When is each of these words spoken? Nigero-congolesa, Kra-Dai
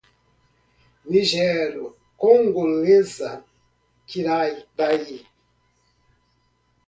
Nigero-congolesa, 1.09 3.29
Kra-Dai 4.09 5.11